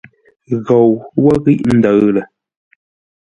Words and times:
Ghou 0.65 0.91
wə́ 1.23 1.35
ghíʼ 1.43 1.61
ndəʉ 1.77 1.97
lə. 2.15 2.21